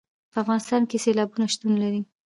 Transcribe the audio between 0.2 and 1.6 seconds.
په افغانستان کې سیلابونه